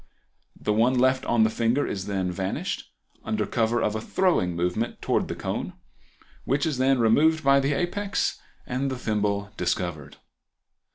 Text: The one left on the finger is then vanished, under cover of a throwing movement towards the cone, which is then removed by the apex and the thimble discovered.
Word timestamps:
The 0.59 0.73
one 0.73 0.97
left 0.97 1.25
on 1.25 1.43
the 1.43 1.49
finger 1.51 1.85
is 1.85 2.07
then 2.07 2.31
vanished, 2.31 2.91
under 3.23 3.45
cover 3.45 3.83
of 3.83 3.93
a 3.95 4.01
throwing 4.01 4.55
movement 4.55 4.99
towards 4.99 5.27
the 5.27 5.35
cone, 5.35 5.73
which 6.43 6.65
is 6.65 6.79
then 6.79 6.97
removed 6.97 7.43
by 7.43 7.59
the 7.59 7.73
apex 7.73 8.39
and 8.65 8.89
the 8.89 8.97
thimble 8.97 9.51
discovered. 9.57 10.17